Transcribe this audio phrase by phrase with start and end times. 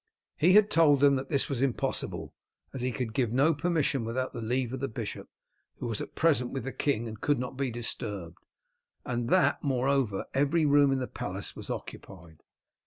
[0.35, 2.33] He had told them that this was impossible,
[2.73, 5.29] as he could give no permission without the leave of the bishop,
[5.75, 8.39] who was at present with the king and could not be disturbed,
[9.05, 12.41] and that, moreover, every room in the palace was occupied.